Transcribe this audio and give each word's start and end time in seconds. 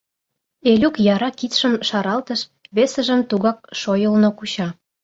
Элюк 0.71 0.95
яра 1.13 1.29
кидшым 1.39 1.73
шаралтыш, 1.87 2.41
весыжым 2.75 3.21
тугак 3.29 3.57
шойылно 3.79 4.29
куча. 4.37 4.67